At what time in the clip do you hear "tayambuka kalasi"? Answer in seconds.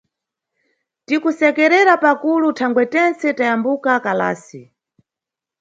3.37-4.61